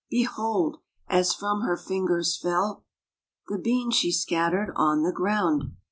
[0.09, 0.77] Behold!
[1.07, 2.83] as from her fingers fell
[3.49, 5.75] The beans she scattered on the ground.